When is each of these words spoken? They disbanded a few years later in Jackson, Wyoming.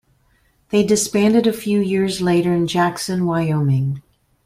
They 0.69 0.81
disbanded 0.81 1.45
a 1.45 1.53
few 1.53 1.79
years 1.79 2.21
later 2.21 2.55
in 2.55 2.65
Jackson, 2.65 3.27
Wyoming. 3.27 4.01